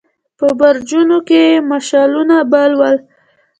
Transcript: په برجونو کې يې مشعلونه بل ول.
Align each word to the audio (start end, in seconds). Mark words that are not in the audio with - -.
په 0.37 0.47
برجونو 0.59 1.17
کې 1.27 1.39
يې 1.49 1.63
مشعلونه 1.71 2.35
بل 2.51 2.71
ول. 2.79 2.95